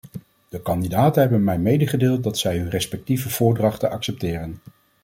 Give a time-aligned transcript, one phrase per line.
[0.49, 4.57] De kandidaten hebben mij medegedeeld dat zij hun respectieve voordrachten accepteren.